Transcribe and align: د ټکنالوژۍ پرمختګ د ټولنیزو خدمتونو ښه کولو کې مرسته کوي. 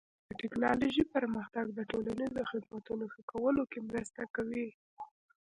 د 0.29 0.31
ټکنالوژۍ 0.41 1.03
پرمختګ 1.15 1.65
د 1.73 1.79
ټولنیزو 1.91 2.41
خدمتونو 2.51 3.03
ښه 3.13 3.21
کولو 3.31 3.63
کې 3.71 3.79
مرسته 3.89 4.21
کوي. 4.35 4.67